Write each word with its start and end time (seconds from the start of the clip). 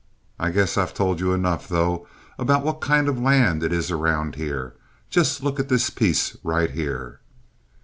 I 0.39 0.49
guess 0.49 0.79
I've 0.79 0.95
told 0.95 1.19
you 1.19 1.31
enough, 1.31 1.67
though, 1.67 2.07
about 2.39 2.63
what 2.63 2.81
kind 2.81 3.07
of 3.07 3.21
land 3.21 3.61
it 3.61 3.71
is 3.71 3.91
around 3.91 4.33
here. 4.33 4.73
Just 5.11 5.43
look 5.43 5.59
at 5.59 5.69
this 5.69 5.91
piece 5.91 6.35
right 6.43 6.71
here." 6.71 7.19